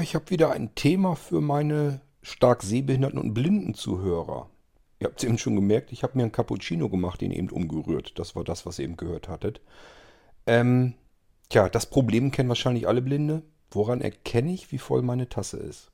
ich 0.00 0.14
habe 0.14 0.30
wieder 0.30 0.52
ein 0.52 0.76
Thema 0.76 1.16
für 1.16 1.40
meine 1.40 2.00
stark 2.22 2.62
sehbehinderten 2.62 3.18
und 3.18 3.34
blinden 3.34 3.74
Zuhörer. 3.74 4.48
Ihr 5.00 5.08
habt 5.08 5.18
es 5.18 5.24
eben 5.24 5.38
schon 5.38 5.56
gemerkt, 5.56 5.90
ich 5.90 6.04
habe 6.04 6.16
mir 6.16 6.22
einen 6.22 6.30
Cappuccino 6.30 6.88
gemacht, 6.88 7.20
den 7.20 7.32
eben 7.32 7.50
umgerührt. 7.50 8.16
Das 8.16 8.36
war 8.36 8.44
das, 8.44 8.64
was 8.64 8.78
ihr 8.78 8.84
eben 8.84 8.96
gehört 8.96 9.28
hattet. 9.28 9.60
Ähm, 10.46 10.94
tja, 11.48 11.68
das 11.68 11.86
Problem 11.86 12.30
kennen 12.30 12.48
wahrscheinlich 12.48 12.86
alle 12.86 13.02
Blinde. 13.02 13.42
Woran 13.72 14.02
erkenne 14.02 14.52
ich, 14.52 14.70
wie 14.70 14.78
voll 14.78 15.02
meine 15.02 15.28
Tasse 15.28 15.56
ist? 15.56 15.90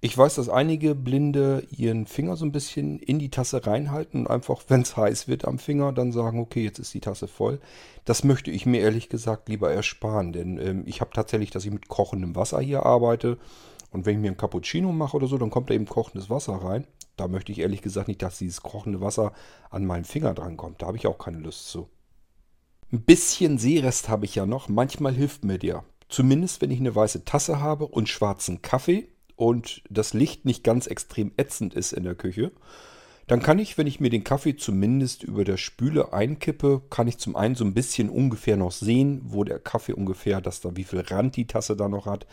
Ich 0.00 0.16
weiß, 0.16 0.34
dass 0.34 0.50
einige 0.50 0.94
Blinde 0.94 1.66
ihren 1.70 2.06
Finger 2.06 2.36
so 2.36 2.44
ein 2.44 2.52
bisschen 2.52 2.98
in 2.98 3.18
die 3.18 3.30
Tasse 3.30 3.66
reinhalten 3.66 4.20
und 4.20 4.30
einfach, 4.30 4.62
wenn 4.68 4.82
es 4.82 4.96
heiß 4.96 5.26
wird 5.26 5.46
am 5.46 5.58
Finger, 5.58 5.92
dann 5.92 6.12
sagen, 6.12 6.38
okay, 6.38 6.62
jetzt 6.62 6.78
ist 6.78 6.92
die 6.92 7.00
Tasse 7.00 7.28
voll. 7.28 7.60
Das 8.04 8.22
möchte 8.22 8.50
ich 8.50 8.66
mir 8.66 8.80
ehrlich 8.80 9.08
gesagt 9.08 9.48
lieber 9.48 9.72
ersparen, 9.72 10.32
denn 10.32 10.58
ähm, 10.58 10.82
ich 10.86 11.00
habe 11.00 11.12
tatsächlich, 11.14 11.50
dass 11.50 11.64
ich 11.64 11.72
mit 11.72 11.88
kochendem 11.88 12.36
Wasser 12.36 12.60
hier 12.60 12.84
arbeite. 12.84 13.38
Und 13.90 14.04
wenn 14.04 14.16
ich 14.16 14.20
mir 14.20 14.28
einen 14.28 14.36
Cappuccino 14.36 14.92
mache 14.92 15.16
oder 15.16 15.28
so, 15.28 15.38
dann 15.38 15.50
kommt 15.50 15.70
da 15.70 15.74
eben 15.74 15.86
kochendes 15.86 16.28
Wasser 16.28 16.54
rein. 16.54 16.86
Da 17.16 17.28
möchte 17.28 17.50
ich 17.50 17.60
ehrlich 17.60 17.80
gesagt 17.80 18.08
nicht, 18.08 18.20
dass 18.20 18.38
dieses 18.38 18.60
kochende 18.60 19.00
Wasser 19.00 19.32
an 19.70 19.86
meinen 19.86 20.04
Finger 20.04 20.34
drankommt. 20.34 20.82
Da 20.82 20.86
habe 20.86 20.98
ich 20.98 21.06
auch 21.06 21.16
keine 21.16 21.38
Lust 21.38 21.68
zu. 21.68 21.88
Ein 22.92 23.00
bisschen 23.00 23.56
Seerest 23.56 24.10
habe 24.10 24.26
ich 24.26 24.34
ja 24.34 24.44
noch. 24.44 24.68
Manchmal 24.68 25.14
hilft 25.14 25.44
mir 25.44 25.58
der. 25.58 25.84
Zumindest 26.08 26.60
wenn 26.60 26.70
ich 26.70 26.80
eine 26.80 26.94
weiße 26.94 27.24
Tasse 27.24 27.60
habe 27.60 27.86
und 27.86 28.10
schwarzen 28.10 28.60
Kaffee 28.60 29.08
und 29.36 29.82
das 29.88 30.14
Licht 30.14 30.44
nicht 30.44 30.64
ganz 30.64 30.86
extrem 30.86 31.32
ätzend 31.36 31.74
ist 31.74 31.92
in 31.92 32.04
der 32.04 32.14
Küche, 32.14 32.52
dann 33.26 33.42
kann 33.42 33.58
ich, 33.58 33.76
wenn 33.76 33.88
ich 33.88 33.98
mir 33.98 34.10
den 34.10 34.24
Kaffee 34.24 34.56
zumindest 34.56 35.24
über 35.24 35.44
der 35.44 35.56
Spüle 35.56 36.12
einkippe, 36.12 36.82
kann 36.90 37.08
ich 37.08 37.18
zum 37.18 37.34
einen 37.34 37.56
so 37.56 37.64
ein 37.64 37.74
bisschen 37.74 38.08
ungefähr 38.08 38.56
noch 38.56 38.70
sehen, 38.70 39.20
wo 39.24 39.42
der 39.42 39.58
Kaffee 39.58 39.94
ungefähr, 39.94 40.40
dass 40.40 40.60
da 40.60 40.76
wie 40.76 40.84
viel 40.84 41.00
Rand 41.00 41.36
die 41.36 41.46
Tasse 41.46 41.76
da 41.76 41.88
noch 41.88 42.06
hat. 42.06 42.26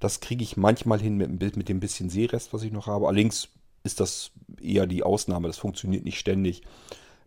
Das 0.00 0.20
kriege 0.20 0.42
ich 0.42 0.56
manchmal 0.56 1.00
hin 1.00 1.16
mit, 1.16 1.56
mit 1.56 1.68
dem 1.68 1.80
bisschen 1.80 2.08
Seerest, 2.08 2.54
was 2.54 2.62
ich 2.62 2.72
noch 2.72 2.86
habe. 2.86 3.08
Allerdings 3.08 3.48
ist 3.84 4.00
das 4.00 4.30
eher 4.60 4.86
die 4.86 5.02
Ausnahme. 5.02 5.48
Das 5.48 5.58
funktioniert 5.58 6.04
nicht 6.04 6.18
ständig. 6.18 6.62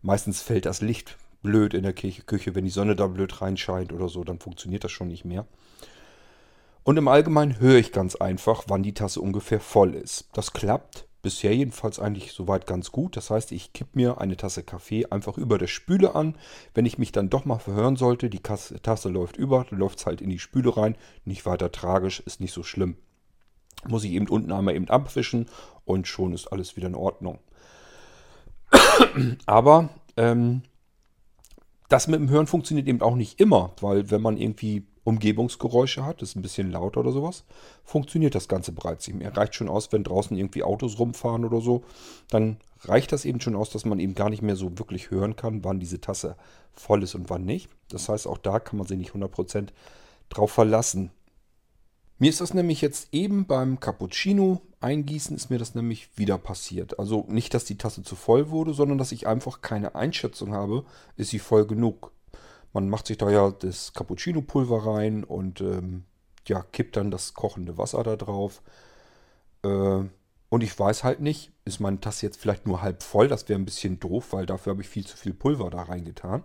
Meistens 0.02 0.41
fällt 0.41 0.65
das 0.65 0.81
Licht 0.81 1.17
blöd 1.43 1.73
in 1.73 1.83
der 1.83 1.93
Küche, 1.93 2.55
wenn 2.55 2.65
die 2.65 2.71
Sonne 2.71 2.95
da 2.95 3.07
blöd 3.07 3.41
reinscheint 3.41 3.93
oder 3.93 4.09
so, 4.09 4.23
dann 4.23 4.39
funktioniert 4.39 4.83
das 4.83 4.91
schon 4.91 5.07
nicht 5.07 5.25
mehr. 5.25 5.45
Und 6.83 6.97
im 6.97 7.07
Allgemeinen 7.07 7.59
höre 7.59 7.77
ich 7.77 7.91
ganz 7.91 8.15
einfach, 8.15 8.63
wann 8.67 8.83
die 8.83 8.93
Tasse 8.93 9.21
ungefähr 9.21 9.59
voll 9.59 9.93
ist. 9.93 10.29
Das 10.33 10.53
klappt 10.53 11.07
bisher 11.21 11.55
jedenfalls 11.55 11.99
eigentlich 11.99 12.31
soweit 12.31 12.65
ganz 12.65 12.91
gut. 12.91 13.15
Das 13.15 13.29
heißt, 13.29 13.51
ich 13.51 13.73
kippe 13.73 13.91
mir 13.93 14.19
eine 14.19 14.37
Tasse 14.37 14.63
Kaffee 14.63 15.05
einfach 15.05 15.37
über 15.37 15.57
der 15.57 15.67
Spüle 15.67 16.15
an. 16.15 16.35
Wenn 16.73 16.85
ich 16.85 16.97
mich 16.97 17.11
dann 17.11 17.29
doch 17.29 17.45
mal 17.45 17.59
verhören 17.59 17.95
sollte, 17.95 18.29
die 18.29 18.41
Tasse 18.41 19.09
läuft 19.09 19.37
über, 19.37 19.65
läuft 19.69 19.99
es 19.99 20.05
halt 20.05 20.21
in 20.21 20.29
die 20.29 20.39
Spüle 20.39 20.75
rein. 20.75 20.95
Nicht 21.23 21.45
weiter 21.45 21.71
tragisch, 21.71 22.19
ist 22.21 22.39
nicht 22.39 22.53
so 22.53 22.63
schlimm. 22.63 22.95
Muss 23.87 24.03
ich 24.03 24.11
eben 24.11 24.27
unten 24.27 24.52
einmal 24.52 24.75
eben 24.75 24.89
abwischen 24.89 25.47
und 25.85 26.07
schon 26.07 26.33
ist 26.33 26.47
alles 26.47 26.75
wieder 26.75 26.87
in 26.87 26.95
Ordnung. 26.95 27.39
Aber 29.45 29.89
ähm, 30.17 30.63
das 31.89 32.07
mit 32.07 32.19
dem 32.19 32.29
Hören 32.29 32.47
funktioniert 32.47 32.87
eben 32.87 33.02
auch 33.02 33.15
nicht 33.15 33.39
immer, 33.39 33.73
weil 33.81 34.09
wenn 34.11 34.21
man 34.21 34.37
irgendwie 34.37 34.87
Umgebungsgeräusche 35.03 36.05
hat, 36.05 36.21
ist 36.21 36.36
ein 36.36 36.42
bisschen 36.42 36.71
lauter 36.71 36.99
oder 36.99 37.11
sowas, 37.11 37.43
funktioniert 37.83 38.36
das 38.36 38.48
Ganze 38.48 38.71
bereits 38.71 39.08
mehr. 39.08 39.36
Reicht 39.36 39.55
schon 39.55 39.70
aus, 39.70 39.92
wenn 39.92 40.03
draußen 40.03 40.37
irgendwie 40.37 40.64
Autos 40.64 40.99
rumfahren 40.99 41.45
oder 41.45 41.61
so, 41.61 41.83
dann 42.30 42.58
reicht 42.81 43.11
das 43.11 43.26
eben 43.26 43.42
schon 43.42 43.55
aus, 43.55 43.70
dass 43.70 43.86
man 43.86 43.99
eben 43.99 44.15
gar 44.15 44.30
nicht 44.30 44.42
mehr 44.42 44.55
so 44.55 44.77
wirklich 44.77 45.11
hören 45.11 45.36
kann, 45.36 45.64
wann 45.64 45.80
diese 45.80 46.02
Tasse 46.02 46.36
voll 46.73 47.03
ist 47.03 47.15
und 47.15 47.30
wann 47.30 47.45
nicht. 47.45 47.70
Das 47.89 48.09
heißt, 48.09 48.27
auch 48.27 48.37
da 48.37 48.59
kann 48.59 48.77
man 48.77 48.87
sich 48.87 48.98
nicht 48.98 49.11
100% 49.11 49.70
drauf 50.30 50.52
verlassen. 50.52 51.11
Mir 52.17 52.30
ist 52.30 52.42
das 52.42 52.53
nämlich 52.53 52.81
jetzt 52.81 53.11
eben 53.14 53.47
beim 53.47 53.80
Cappuccino 53.80 54.61
eingießen, 54.80 55.36
ist 55.36 55.49
mir 55.49 55.58
das 55.58 55.73
nämlich 55.73 56.09
wieder 56.17 56.37
passiert. 56.37 56.99
Also 56.99 57.26
nicht, 57.27 57.53
dass 57.55 57.65
die 57.65 57.80
Tasse 57.80 58.03
zu 58.03 58.15
voll 58.15 58.52
wurde, 58.52 58.76
sondern 58.76 58.99
dass 58.99 59.11
ich 59.11 59.26
einfach 59.26 59.61
keine 59.61 59.95
Einschätzung 59.95 60.53
habe, 60.53 60.86
ist 61.15 61.31
sie 61.31 61.39
voll 61.39 61.65
genug. 61.65 62.11
Man 62.73 62.89
macht 62.89 63.08
sich 63.08 63.17
da 63.17 63.30
ja 63.30 63.52
das 63.52 63.93
Cappuccino-Pulver 63.93 64.86
rein 64.86 65.23
und 65.23 65.61
ähm, 65.61 66.05
ja, 66.48 66.64
kippt 66.71 66.98
dann 66.98 67.11
das 67.11 67.33
kochende 67.33 67.77
Wasser 67.77 68.04
da 68.04 68.15
drauf. 68.15 68.61
Äh, 69.64 70.04
und 70.49 70.64
ich 70.64 70.77
weiß 70.77 71.04
halt 71.04 71.21
nicht, 71.21 71.52
ist 71.64 71.80
meine 71.80 71.99
Tasse 71.99 72.26
jetzt 72.26 72.39
vielleicht 72.39 72.67
nur 72.67 72.82
halb 72.82 73.04
voll? 73.04 73.27
Das 73.27 73.48
wäre 73.48 73.59
ein 73.59 73.65
bisschen 73.65 73.99
doof, 73.99 74.33
weil 74.33 74.45
dafür 74.45 74.71
habe 74.71 74.82
ich 74.82 74.89
viel 74.89 75.05
zu 75.05 75.15
viel 75.15 75.33
Pulver 75.33 75.70
da 75.70 75.83
reingetan. 75.83 76.43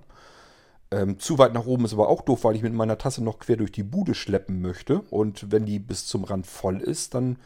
Ähm, 0.93 1.19
zu 1.19 1.39
weit 1.39 1.53
nach 1.53 1.67
oben 1.67 1.85
ist 1.85 1.93
aber 1.93 2.09
auch 2.09 2.23
doof, 2.23 2.45
weil 2.45 2.55
ich 2.55 2.63
mit 2.63 2.73
meiner 2.73 2.99
Tasse 2.99 3.23
noch 3.25 3.41
quer 3.41 3.57
durch 3.57 3.73
die 3.73 3.83
Bude 3.83 4.15
schleppen 4.15 4.63
möchte. 4.63 5.01
Und 5.11 5.51
wenn 5.51 5.67
die 5.67 5.79
bis 5.79 6.07
zum 6.07 6.25
Rand 6.25 6.47
voll 6.47 6.81
ist, 6.81 7.15
dann 7.15 7.39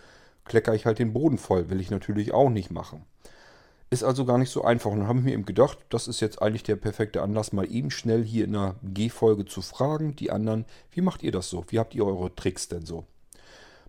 kleckere 0.45 0.75
ich 0.75 0.85
halt 0.85 0.99
den 0.99 1.13
Boden 1.13 1.39
voll. 1.39 1.71
Will 1.71 1.81
ich 1.81 1.91
natürlich 1.91 2.35
auch 2.35 2.51
nicht 2.51 2.71
machen. 2.71 3.07
Ist 3.93 4.05
also 4.05 4.25
gar 4.25 4.39
nicht 4.39 4.51
so 4.51 4.63
einfach. 4.63 4.93
Und 4.93 5.01
dann 5.01 5.09
habe 5.09 5.19
ich 5.19 5.25
mir 5.25 5.33
eben 5.33 5.45
gedacht, 5.45 5.79
das 5.89 6.07
ist 6.07 6.21
jetzt 6.21 6.41
eigentlich 6.41 6.63
der 6.63 6.77
perfekte 6.77 7.23
Anlass, 7.23 7.53
mal 7.53 7.71
eben 7.71 7.91
schnell 7.91 8.25
hier 8.25 8.45
in 8.45 8.55
einer 8.55 8.77
G-Folge 8.85 9.47
zu 9.47 9.63
fragen, 9.63 10.15
die 10.15 10.31
anderen, 10.31 10.65
wie 10.93 11.01
macht 11.01 11.25
ihr 11.25 11.33
das 11.33 11.51
so? 11.51 11.65
Wie 11.69 11.81
habt 11.81 11.95
ihr 11.97 12.07
eure 12.07 12.33
Tricks 12.35 12.69
denn 12.69 12.87
so? 12.87 13.05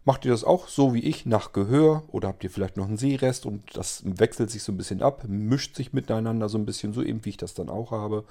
Macht 0.03 0.25
ihr 0.25 0.31
das 0.31 0.43
auch 0.43 0.67
so 0.67 0.95
wie 0.95 1.03
ich 1.03 1.27
nach 1.27 1.53
Gehör 1.53 2.03
oder 2.07 2.29
habt 2.29 2.43
ihr 2.43 2.49
vielleicht 2.49 2.75
noch 2.75 2.87
einen 2.87 2.97
Seerest 2.97 3.45
und 3.45 3.77
das 3.77 4.01
wechselt 4.03 4.49
sich 4.49 4.63
so 4.63 4.71
ein 4.71 4.77
bisschen 4.77 5.03
ab, 5.03 5.25
mischt 5.27 5.75
sich 5.75 5.93
miteinander 5.93 6.49
so 6.49 6.57
ein 6.57 6.65
bisschen, 6.65 6.93
so 6.93 7.03
eben 7.03 7.23
wie 7.23 7.29
ich 7.29 7.37
das 7.37 7.53
dann 7.53 7.69
auch 7.69 7.91
habe? 7.91 8.23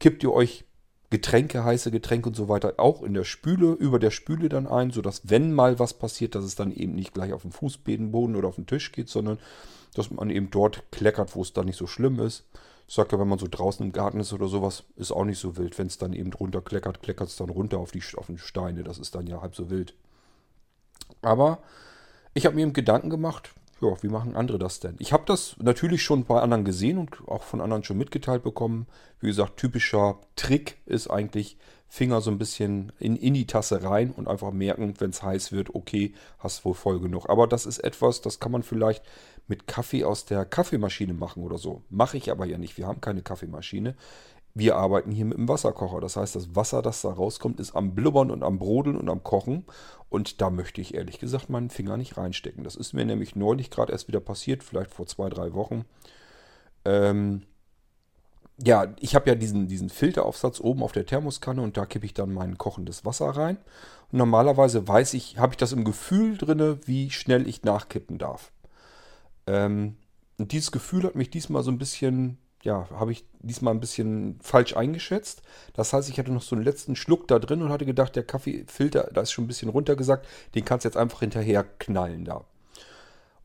Kippt 0.00 0.24
ihr 0.24 0.32
euch 0.32 0.64
Getränke, 1.10 1.62
heiße 1.62 1.92
Getränke 1.92 2.30
und 2.30 2.34
so 2.34 2.48
weiter 2.48 2.74
auch 2.78 3.04
in 3.04 3.14
der 3.14 3.22
Spüle, 3.22 3.72
über 3.72 4.00
der 4.00 4.10
Spüle 4.10 4.48
dann 4.48 4.66
ein, 4.66 4.90
sodass 4.90 5.22
wenn 5.30 5.52
mal 5.52 5.78
was 5.78 5.94
passiert, 5.94 6.34
dass 6.34 6.44
es 6.44 6.56
dann 6.56 6.72
eben 6.72 6.96
nicht 6.96 7.14
gleich 7.14 7.32
auf 7.32 7.42
den 7.42 7.52
Fußboden 7.52 8.34
oder 8.34 8.48
auf 8.48 8.56
den 8.56 8.66
Tisch 8.66 8.90
geht, 8.90 9.08
sondern 9.08 9.38
dass 9.94 10.10
man 10.10 10.30
eben 10.30 10.50
dort 10.50 10.90
kleckert, 10.90 11.34
wo 11.34 11.42
es 11.42 11.52
dann 11.52 11.66
nicht 11.66 11.76
so 11.76 11.86
schlimm 11.86 12.18
ist. 12.20 12.44
Ich 12.86 12.94
sage 12.94 13.10
ja, 13.12 13.20
wenn 13.20 13.28
man 13.28 13.38
so 13.38 13.46
draußen 13.48 13.86
im 13.86 13.92
Garten 13.92 14.20
ist 14.20 14.32
oder 14.32 14.48
sowas, 14.48 14.84
ist 14.96 15.12
auch 15.12 15.24
nicht 15.24 15.38
so 15.38 15.56
wild. 15.56 15.78
Wenn 15.78 15.86
es 15.86 15.98
dann 15.98 16.12
eben 16.12 16.30
drunter 16.30 16.60
kleckert, 16.60 17.02
kleckert 17.02 17.28
es 17.28 17.36
dann 17.36 17.50
runter 17.50 17.78
auf 17.78 17.92
die, 17.92 18.02
auf 18.16 18.26
die 18.26 18.38
Steine. 18.38 18.82
Das 18.82 18.98
ist 18.98 19.14
dann 19.14 19.26
ja 19.26 19.40
halb 19.40 19.54
so 19.54 19.70
wild. 19.70 19.94
Aber 21.22 21.58
ich 22.34 22.46
habe 22.46 22.56
mir 22.56 22.62
eben 22.62 22.72
Gedanken 22.72 23.10
gemacht, 23.10 23.50
ja, 23.80 24.02
wie 24.02 24.08
machen 24.08 24.36
andere 24.36 24.58
das 24.58 24.80
denn? 24.80 24.96
Ich 24.98 25.12
habe 25.12 25.24
das 25.26 25.56
natürlich 25.58 26.02
schon 26.02 26.24
bei 26.24 26.40
anderen 26.40 26.64
gesehen 26.64 26.98
und 26.98 27.16
auch 27.28 27.42
von 27.42 27.60
anderen 27.60 27.84
schon 27.84 27.96
mitgeteilt 27.96 28.42
bekommen. 28.42 28.86
Wie 29.20 29.28
gesagt, 29.28 29.56
typischer 29.56 30.18
Trick 30.36 30.78
ist 30.84 31.08
eigentlich 31.08 31.56
Finger 31.92 32.20
so 32.20 32.30
ein 32.30 32.38
bisschen 32.38 32.92
in, 33.00 33.16
in 33.16 33.34
die 33.34 33.48
Tasse 33.48 33.82
rein 33.82 34.12
und 34.12 34.28
einfach 34.28 34.52
merken, 34.52 34.94
wenn 35.00 35.10
es 35.10 35.24
heiß 35.24 35.50
wird, 35.50 35.74
okay, 35.74 36.14
hast 36.38 36.64
wohl 36.64 36.74
voll 36.74 37.00
genug. 37.00 37.28
Aber 37.28 37.48
das 37.48 37.66
ist 37.66 37.80
etwas, 37.80 38.20
das 38.20 38.38
kann 38.38 38.52
man 38.52 38.62
vielleicht 38.62 39.02
mit 39.48 39.66
Kaffee 39.66 40.04
aus 40.04 40.24
der 40.24 40.44
Kaffeemaschine 40.44 41.14
machen 41.14 41.42
oder 41.42 41.58
so. 41.58 41.82
Mache 41.90 42.16
ich 42.16 42.30
aber 42.30 42.46
ja 42.46 42.58
nicht. 42.58 42.78
Wir 42.78 42.86
haben 42.86 43.00
keine 43.00 43.22
Kaffeemaschine. 43.22 43.96
Wir 44.54 44.76
arbeiten 44.76 45.10
hier 45.10 45.24
mit 45.24 45.36
dem 45.36 45.48
Wasserkocher. 45.48 46.00
Das 46.00 46.14
heißt, 46.14 46.36
das 46.36 46.54
Wasser, 46.54 46.80
das 46.80 47.02
da 47.02 47.10
rauskommt, 47.10 47.58
ist 47.58 47.74
am 47.74 47.96
Blubbern 47.96 48.30
und 48.30 48.44
am 48.44 48.60
Brodeln 48.60 48.96
und 48.96 49.08
am 49.08 49.24
Kochen. 49.24 49.64
Und 50.08 50.40
da 50.40 50.48
möchte 50.48 50.80
ich 50.80 50.94
ehrlich 50.94 51.18
gesagt 51.18 51.50
meinen 51.50 51.70
Finger 51.70 51.96
nicht 51.96 52.16
reinstecken. 52.16 52.62
Das 52.62 52.76
ist 52.76 52.92
mir 52.92 53.04
nämlich 53.04 53.34
neulich 53.34 53.68
gerade 53.68 53.90
erst 53.90 54.06
wieder 54.06 54.20
passiert, 54.20 54.62
vielleicht 54.62 54.94
vor 54.94 55.06
zwei, 55.06 55.28
drei 55.28 55.54
Wochen. 55.54 55.84
Ähm, 56.84 57.42
ja, 58.62 58.94
ich 59.00 59.14
habe 59.14 59.30
ja 59.30 59.34
diesen, 59.34 59.68
diesen 59.68 59.88
Filteraufsatz 59.88 60.60
oben 60.60 60.82
auf 60.82 60.92
der 60.92 61.06
Thermoskanne 61.06 61.62
und 61.62 61.76
da 61.76 61.86
kippe 61.86 62.06
ich 62.06 62.14
dann 62.14 62.32
mein 62.32 62.58
kochendes 62.58 63.04
Wasser 63.04 63.30
rein. 63.30 63.56
Und 64.12 64.18
normalerweise 64.18 64.86
weiß 64.86 65.14
ich, 65.14 65.38
habe 65.38 65.54
ich 65.54 65.56
das 65.56 65.72
im 65.72 65.84
Gefühl 65.84 66.36
drin, 66.36 66.78
wie 66.84 67.10
schnell 67.10 67.48
ich 67.48 67.62
nachkippen 67.62 68.18
darf. 68.18 68.52
Ähm, 69.46 69.96
und 70.38 70.52
dieses 70.52 70.72
Gefühl 70.72 71.04
hat 71.04 71.14
mich 71.14 71.30
diesmal 71.30 71.62
so 71.62 71.70
ein 71.70 71.78
bisschen, 71.78 72.38
ja, 72.62 72.88
habe 72.90 73.12
ich 73.12 73.24
diesmal 73.40 73.74
ein 73.74 73.80
bisschen 73.80 74.38
falsch 74.42 74.76
eingeschätzt. 74.76 75.42
Das 75.72 75.92
heißt, 75.92 76.10
ich 76.10 76.18
hatte 76.18 76.32
noch 76.32 76.42
so 76.42 76.54
einen 76.54 76.64
letzten 76.64 76.96
Schluck 76.96 77.28
da 77.28 77.38
drin 77.38 77.62
und 77.62 77.70
hatte 77.70 77.86
gedacht, 77.86 78.16
der 78.16 78.24
Kaffeefilter, 78.24 79.10
da 79.12 79.22
ist 79.22 79.32
schon 79.32 79.44
ein 79.44 79.48
bisschen 79.48 79.70
runtergesagt, 79.70 80.26
den 80.54 80.64
kannst 80.64 80.84
du 80.84 80.88
jetzt 80.88 80.96
einfach 80.96 81.20
hinterher 81.20 81.64
knallen 81.64 82.24
da. 82.24 82.44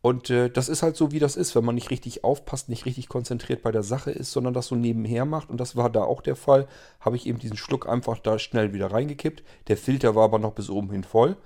Und 0.05 0.29
äh, 0.29 0.51
das 0.51 0.69
ist 0.69 0.83
halt 0.83 0.95
so, 0.95 1.11
wie 1.11 1.17
das 1.17 1.35
ist, 1.35 1.55
wenn 1.55 1.65
man 1.65 1.73
nicht 1.73 1.89
richtig 1.89 2.23
aufpasst, 2.23 2.69
nicht 2.69 2.85
richtig 2.85 3.09
konzentriert 3.09 3.63
bei 3.63 3.71
der 3.71 3.81
Sache 3.81 4.11
ist, 4.11 4.31
sondern 4.31 4.53
das 4.53 4.67
so 4.67 4.75
nebenher 4.75 5.25
macht. 5.25 5.49
Und 5.49 5.59
das 5.59 5.75
war 5.75 5.89
da 5.89 6.03
auch 6.03 6.21
der 6.21 6.35
Fall. 6.35 6.67
Habe 6.99 7.15
ich 7.15 7.25
eben 7.25 7.39
diesen 7.39 7.57
Schluck 7.57 7.89
einfach 7.89 8.19
da 8.19 8.37
schnell 8.37 8.71
wieder 8.71 8.91
reingekippt. 8.91 9.41
Der 9.67 9.77
Filter 9.77 10.13
war 10.13 10.25
aber 10.25 10.37
noch 10.37 10.53
bis 10.53 10.69
oben 10.69 10.91
hin 10.91 11.03
voll. 11.03 11.37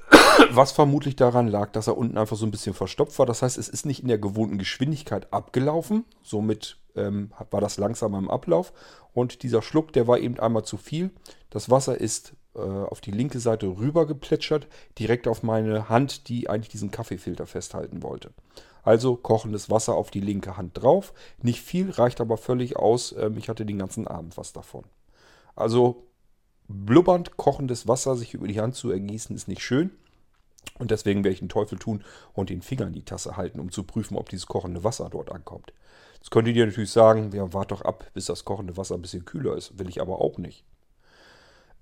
Was 0.50 0.72
vermutlich 0.72 1.14
daran 1.14 1.46
lag, 1.46 1.72
dass 1.72 1.86
er 1.86 1.98
unten 1.98 2.16
einfach 2.16 2.38
so 2.38 2.46
ein 2.46 2.50
bisschen 2.50 2.72
verstopft 2.72 3.18
war. 3.18 3.26
Das 3.26 3.42
heißt, 3.42 3.58
es 3.58 3.68
ist 3.68 3.84
nicht 3.84 4.00
in 4.00 4.08
der 4.08 4.16
gewohnten 4.16 4.56
Geschwindigkeit 4.56 5.30
abgelaufen. 5.30 6.06
Somit 6.22 6.78
ähm, 6.96 7.32
war 7.50 7.60
das 7.60 7.76
langsamer 7.76 8.16
im 8.16 8.30
Ablauf. 8.30 8.72
Und 9.12 9.42
dieser 9.42 9.60
Schluck, 9.60 9.92
der 9.92 10.06
war 10.06 10.18
eben 10.18 10.40
einmal 10.40 10.64
zu 10.64 10.78
viel. 10.78 11.10
Das 11.50 11.68
Wasser 11.68 12.00
ist 12.00 12.32
äh, 12.54 12.58
auf 12.58 13.00
die 13.00 13.10
linke 13.10 13.40
Seite 13.40 13.66
rüber 13.66 14.06
geplätschert, 14.06 14.66
direkt 14.98 15.28
auf 15.28 15.42
meine 15.42 15.88
Hand, 15.88 16.28
die 16.28 16.48
eigentlich 16.48 16.68
diesen 16.70 16.90
Kaffeefilter 16.90 17.46
festhalten 17.46 18.02
wollte. 18.02 18.30
Also 18.82 19.16
kochendes 19.16 19.70
Wasser 19.70 19.94
auf 19.94 20.10
die 20.10 20.20
linke 20.20 20.56
Hand 20.56 20.82
drauf. 20.82 21.14
Nicht 21.42 21.62
viel, 21.62 21.90
reicht 21.90 22.20
aber 22.20 22.36
völlig 22.36 22.76
aus. 22.76 23.14
Ähm, 23.18 23.36
ich 23.38 23.48
hatte 23.48 23.66
den 23.66 23.78
ganzen 23.78 24.06
Abend 24.06 24.36
was 24.36 24.52
davon. 24.52 24.84
Also 25.56 26.06
blubbernd 26.68 27.36
kochendes 27.36 27.88
Wasser 27.88 28.16
sich 28.16 28.34
über 28.34 28.48
die 28.48 28.60
Hand 28.60 28.74
zu 28.74 28.90
ergießen, 28.90 29.34
ist 29.34 29.48
nicht 29.48 29.62
schön. 29.62 29.90
Und 30.78 30.90
deswegen 30.90 31.24
werde 31.24 31.34
ich 31.34 31.40
den 31.40 31.48
Teufel 31.48 31.78
tun 31.78 32.02
und 32.32 32.50
den 32.50 32.62
Finger 32.62 32.86
in 32.86 32.92
die 32.92 33.04
Tasse 33.04 33.36
halten, 33.36 33.60
um 33.60 33.70
zu 33.70 33.84
prüfen, 33.84 34.16
ob 34.16 34.28
dieses 34.28 34.46
kochende 34.46 34.82
Wasser 34.82 35.08
dort 35.10 35.30
ankommt. 35.30 35.72
Jetzt 36.14 36.30
könntet 36.30 36.56
ihr 36.56 36.66
natürlich 36.66 36.90
sagen, 36.90 37.30
ja, 37.32 37.52
wart 37.52 37.70
doch 37.70 37.82
ab, 37.82 38.10
bis 38.14 38.26
das 38.26 38.44
kochende 38.44 38.76
Wasser 38.76 38.94
ein 38.94 39.02
bisschen 39.02 39.24
kühler 39.24 39.56
ist. 39.56 39.78
Will 39.78 39.88
ich 39.88 40.00
aber 40.00 40.20
auch 40.20 40.38
nicht. 40.38 40.64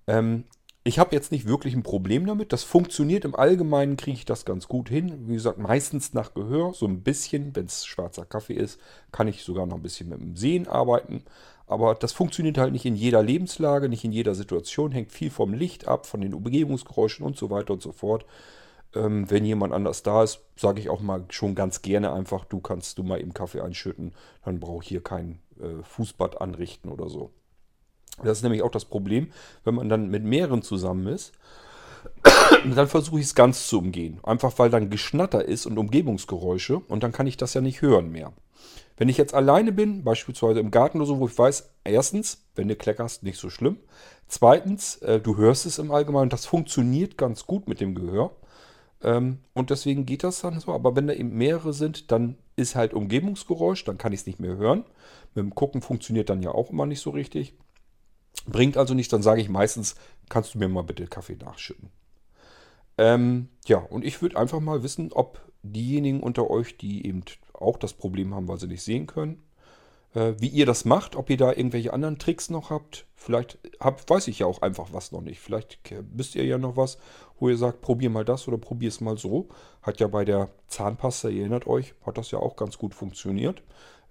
Ähm, 0.06 0.44
ich 0.84 0.98
habe 0.98 1.14
jetzt 1.14 1.30
nicht 1.30 1.46
wirklich 1.46 1.74
ein 1.74 1.84
Problem 1.84 2.26
damit. 2.26 2.52
Das 2.52 2.64
funktioniert 2.64 3.24
im 3.24 3.36
Allgemeinen, 3.36 3.96
kriege 3.96 4.16
ich 4.16 4.24
das 4.24 4.44
ganz 4.44 4.66
gut 4.66 4.88
hin. 4.88 5.28
Wie 5.28 5.34
gesagt, 5.34 5.58
meistens 5.58 6.12
nach 6.12 6.34
Gehör, 6.34 6.74
so 6.74 6.86
ein 6.86 7.02
bisschen. 7.02 7.54
Wenn 7.54 7.66
es 7.66 7.86
schwarzer 7.86 8.24
Kaffee 8.24 8.54
ist, 8.54 8.80
kann 9.12 9.28
ich 9.28 9.44
sogar 9.44 9.66
noch 9.66 9.76
ein 9.76 9.82
bisschen 9.82 10.08
mit 10.08 10.20
dem 10.20 10.36
Sehen 10.36 10.66
arbeiten. 10.66 11.22
Aber 11.68 11.94
das 11.94 12.12
funktioniert 12.12 12.58
halt 12.58 12.72
nicht 12.72 12.84
in 12.84 12.96
jeder 12.96 13.22
Lebenslage, 13.22 13.88
nicht 13.88 14.04
in 14.04 14.12
jeder 14.12 14.34
Situation. 14.34 14.90
Hängt 14.90 15.12
viel 15.12 15.30
vom 15.30 15.54
Licht 15.54 15.86
ab, 15.86 16.04
von 16.06 16.20
den 16.20 16.34
Umgebungsgeräuschen 16.34 17.24
und 17.24 17.36
so 17.36 17.48
weiter 17.48 17.74
und 17.74 17.82
so 17.82 17.92
fort. 17.92 18.26
Ähm, 18.94 19.30
wenn 19.30 19.44
jemand 19.44 19.72
anders 19.72 20.02
da 20.02 20.24
ist, 20.24 20.40
sage 20.56 20.80
ich 20.80 20.90
auch 20.90 21.00
mal 21.00 21.24
schon 21.30 21.54
ganz 21.54 21.82
gerne 21.82 22.12
einfach, 22.12 22.44
du 22.44 22.60
kannst 22.60 22.98
du 22.98 23.04
mal 23.04 23.20
eben 23.20 23.34
Kaffee 23.34 23.60
einschütten. 23.60 24.14
Dann 24.44 24.58
brauche 24.58 24.82
ich 24.82 24.88
hier 24.88 25.02
kein 25.02 25.38
äh, 25.60 25.82
Fußbad 25.84 26.40
anrichten 26.40 26.90
oder 26.90 27.08
so. 27.08 27.30
Das 28.22 28.38
ist 28.38 28.42
nämlich 28.42 28.62
auch 28.62 28.70
das 28.70 28.84
Problem, 28.84 29.32
wenn 29.64 29.74
man 29.74 29.88
dann 29.88 30.08
mit 30.08 30.24
mehreren 30.24 30.62
zusammen 30.62 31.06
ist. 31.06 31.32
dann 32.74 32.88
versuche 32.88 33.20
ich 33.20 33.26
es 33.26 33.34
ganz 33.34 33.66
zu 33.68 33.78
umgehen. 33.78 34.20
Einfach 34.22 34.58
weil 34.58 34.70
dann 34.70 34.90
Geschnatter 34.90 35.44
ist 35.44 35.66
und 35.66 35.78
Umgebungsgeräusche 35.78 36.78
und 36.78 37.02
dann 37.02 37.12
kann 37.12 37.26
ich 37.26 37.36
das 37.36 37.54
ja 37.54 37.60
nicht 37.60 37.82
hören 37.82 38.10
mehr. 38.10 38.32
Wenn 38.96 39.08
ich 39.08 39.16
jetzt 39.16 39.34
alleine 39.34 39.72
bin, 39.72 40.04
beispielsweise 40.04 40.60
im 40.60 40.70
Garten 40.70 40.98
oder 40.98 41.06
so, 41.06 41.18
wo 41.18 41.26
ich 41.26 41.36
weiß, 41.36 41.72
erstens, 41.84 42.44
wenn 42.54 42.68
du 42.68 42.76
kleckerst, 42.76 43.22
nicht 43.22 43.38
so 43.38 43.50
schlimm. 43.50 43.78
Zweitens, 44.28 44.96
äh, 44.96 45.20
du 45.20 45.36
hörst 45.36 45.66
es 45.66 45.78
im 45.78 45.90
Allgemeinen, 45.90 46.30
das 46.30 46.46
funktioniert 46.46 47.18
ganz 47.18 47.46
gut 47.46 47.68
mit 47.68 47.80
dem 47.80 47.94
Gehör. 47.94 48.30
Ähm, 49.02 49.38
und 49.54 49.70
deswegen 49.70 50.06
geht 50.06 50.24
das 50.24 50.40
dann 50.40 50.60
so. 50.60 50.72
Aber 50.72 50.94
wenn 50.94 51.06
da 51.06 51.14
eben 51.14 51.36
mehrere 51.36 51.72
sind, 51.72 52.12
dann 52.12 52.36
ist 52.54 52.76
halt 52.76 52.94
Umgebungsgeräusch, 52.94 53.84
dann 53.84 53.98
kann 53.98 54.12
ich 54.12 54.20
es 54.20 54.26
nicht 54.26 54.40
mehr 54.40 54.56
hören. 54.56 54.84
Mit 55.34 55.44
dem 55.44 55.54
Gucken 55.54 55.82
funktioniert 55.82 56.30
dann 56.30 56.42
ja 56.42 56.52
auch 56.52 56.70
immer 56.70 56.86
nicht 56.86 57.00
so 57.00 57.10
richtig. 57.10 57.54
Bringt 58.46 58.76
also 58.76 58.94
nichts, 58.94 59.10
dann 59.10 59.22
sage 59.22 59.40
ich 59.40 59.48
meistens, 59.48 59.94
kannst 60.28 60.54
du 60.54 60.58
mir 60.58 60.68
mal 60.68 60.82
bitte 60.82 61.06
Kaffee 61.06 61.36
nachschütten. 61.36 61.90
Ähm, 62.98 63.48
ja, 63.66 63.78
und 63.78 64.04
ich 64.04 64.20
würde 64.20 64.36
einfach 64.36 64.60
mal 64.60 64.82
wissen, 64.82 65.12
ob 65.12 65.40
diejenigen 65.62 66.20
unter 66.20 66.50
euch, 66.50 66.76
die 66.76 67.06
eben 67.06 67.22
auch 67.52 67.76
das 67.76 67.92
Problem 67.92 68.34
haben, 68.34 68.48
weil 68.48 68.58
sie 68.58 68.66
nicht 68.66 68.82
sehen 68.82 69.06
können, 69.06 69.42
äh, 70.14 70.34
wie 70.38 70.48
ihr 70.48 70.66
das 70.66 70.84
macht, 70.84 71.16
ob 71.16 71.30
ihr 71.30 71.36
da 71.36 71.52
irgendwelche 71.52 71.92
anderen 71.92 72.18
Tricks 72.18 72.50
noch 72.50 72.70
habt. 72.70 73.06
Vielleicht 73.14 73.58
habt, 73.80 74.08
weiß 74.10 74.28
ich 74.28 74.40
ja 74.40 74.46
auch 74.46 74.62
einfach 74.62 74.92
was 74.92 75.12
noch 75.12 75.20
nicht. 75.20 75.40
Vielleicht 75.40 75.78
wisst 76.12 76.34
ihr 76.34 76.44
ja 76.44 76.58
noch 76.58 76.76
was, 76.76 76.98
wo 77.38 77.48
ihr 77.48 77.56
sagt, 77.56 77.80
probier 77.80 78.10
mal 78.10 78.24
das 78.24 78.48
oder 78.48 78.58
probier 78.58 78.88
es 78.88 79.00
mal 79.00 79.16
so. 79.16 79.48
Hat 79.80 80.00
ja 80.00 80.08
bei 80.08 80.24
der 80.24 80.50
Zahnpasta, 80.66 81.28
ihr 81.28 81.42
erinnert 81.42 81.66
euch, 81.66 81.94
hat 82.04 82.18
das 82.18 82.30
ja 82.30 82.40
auch 82.40 82.56
ganz 82.56 82.78
gut 82.78 82.94
funktioniert. 82.94 83.62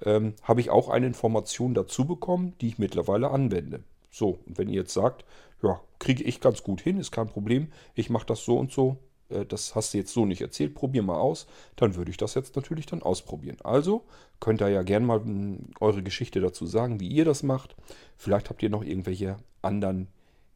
Ähm, 0.03 0.33
Habe 0.43 0.61
ich 0.61 0.69
auch 0.69 0.89
eine 0.89 1.05
Information 1.05 1.73
dazu 1.73 2.05
bekommen, 2.05 2.55
die 2.61 2.69
ich 2.69 2.79
mittlerweile 2.79 3.29
anwende. 3.29 3.83
So, 4.11 4.39
und 4.45 4.57
wenn 4.57 4.69
ihr 4.69 4.81
jetzt 4.81 4.93
sagt, 4.93 5.25
ja, 5.63 5.79
kriege 5.99 6.23
ich 6.23 6.41
ganz 6.41 6.63
gut 6.63 6.81
hin, 6.81 6.99
ist 6.99 7.11
kein 7.11 7.27
Problem, 7.27 7.71
ich 7.95 8.09
mache 8.09 8.25
das 8.25 8.43
so 8.43 8.57
und 8.57 8.71
so, 8.71 8.97
äh, 9.29 9.45
das 9.45 9.73
hast 9.75 9.93
du 9.93 9.97
jetzt 9.97 10.13
so 10.13 10.25
nicht 10.25 10.41
erzählt, 10.41 10.75
probier 10.75 11.01
mal 11.01 11.17
aus, 11.17 11.47
dann 11.75 11.95
würde 11.95 12.11
ich 12.11 12.17
das 12.17 12.35
jetzt 12.35 12.55
natürlich 12.55 12.85
dann 12.85 13.01
ausprobieren. 13.01 13.57
Also 13.63 14.03
könnt 14.39 14.61
ihr 14.61 14.69
ja 14.69 14.83
gerne 14.83 15.05
mal 15.05 15.23
hm, 15.23 15.69
eure 15.79 16.03
Geschichte 16.03 16.41
dazu 16.41 16.65
sagen, 16.65 16.99
wie 16.99 17.07
ihr 17.07 17.25
das 17.25 17.43
macht. 17.43 17.75
Vielleicht 18.17 18.49
habt 18.49 18.61
ihr 18.61 18.69
noch 18.69 18.83
irgendwelche 18.83 19.37
anderen 19.61 20.07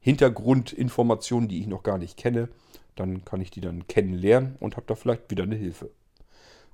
Hintergrundinformationen, 0.02 1.50
die 1.50 1.62
ich 1.62 1.68
noch 1.68 1.84
gar 1.84 1.98
nicht 1.98 2.18
kenne. 2.18 2.50
Dann 2.96 3.26
kann 3.26 3.42
ich 3.42 3.52
die 3.52 3.62
dann 3.62 3.88
kennenlernen 3.88 4.56
und 4.60 4.76
habe 4.76 4.86
da 4.88 4.96
vielleicht 4.96 5.32
wieder 5.32 5.44
eine 5.44 5.56
Hilfe. 5.56 5.90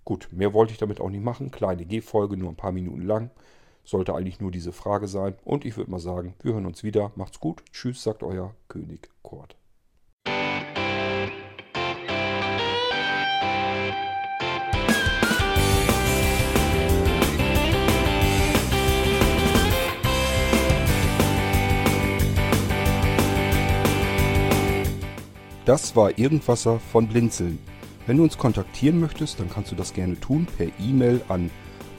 Gut, 0.04 0.30
mehr 0.32 0.54
wollte 0.54 0.74
ich 0.74 0.80
damit 0.80 1.00
auch 1.00 1.10
nicht 1.10 1.24
machen. 1.24 1.52
Kleine 1.52 1.86
G-Folge, 1.86 2.38
nur 2.38 2.50
ein 2.50 2.56
paar 2.56 2.72
Minuten 2.72 3.06
lang. 3.06 3.30
Sollte 3.84 4.16
eigentlich 4.16 4.40
nur 4.40 4.52
diese 4.52 4.72
Frage 4.72 5.08
sein. 5.08 5.36
Und 5.44 5.66
ich 5.66 5.78
würde 5.78 5.92
mal 5.92 6.00
sagen, 6.00 6.36
wir 6.42 6.54
hören 6.54 6.66
uns 6.66 6.84
wieder. 6.84 7.12
Macht's 7.16 7.40
gut. 7.40 7.64
Tschüss, 7.72 8.04
sagt 8.04 8.24
euer 8.24 8.56
König 8.68 9.10
Kurt. 9.22 9.56
Das 25.66 25.96
war 25.96 26.18
Irgendwasser 26.18 26.80
von 26.80 27.08
Blinzeln. 27.08 27.60
Wenn 28.08 28.18
du 28.18 28.24
uns 28.24 28.38
kontaktieren 28.38 29.00
möchtest, 29.00 29.40
dann 29.40 29.50
kannst 29.50 29.72
du 29.72 29.76
das 29.76 29.94
gerne 29.94 30.20
tun 30.20 30.48
per 30.58 30.68
E-Mail 30.80 31.22
an 31.30 31.52